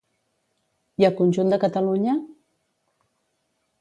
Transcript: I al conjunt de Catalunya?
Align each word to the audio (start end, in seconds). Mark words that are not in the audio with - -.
I 1.03 1.05
al 1.09 1.13
conjunt 1.19 1.53
de 1.55 1.59
Catalunya? 1.65 2.17